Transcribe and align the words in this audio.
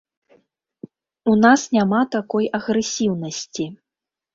У 1.33 1.37
нас 1.43 1.61
няма 1.77 2.03
такой 2.19 2.45
агрэсіўнасці. 2.63 3.73